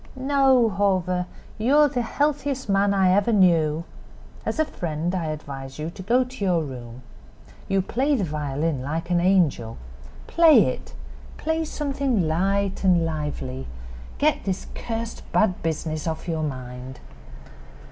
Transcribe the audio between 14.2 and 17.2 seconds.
this cursed bad business off your mind."